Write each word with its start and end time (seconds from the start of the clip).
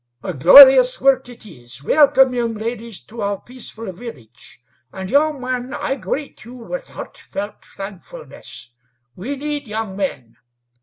"A 0.23 0.33
glorious 0.33 0.99
work 0.99 1.29
it 1.29 1.45
is! 1.45 1.83
Welcome, 1.83 2.33
young 2.33 2.55
ladies, 2.55 2.99
to 3.01 3.21
our 3.21 3.39
peaceful 3.39 3.91
village. 3.91 4.59
And, 4.91 5.11
young 5.11 5.39
man, 5.39 5.75
I 5.75 5.93
greet 5.95 6.43
you 6.43 6.55
with 6.55 6.89
heartfelt 6.89 7.63
thankfulness. 7.63 8.71
We 9.15 9.35
need 9.35 9.67
young 9.67 9.95
men. 9.95 10.37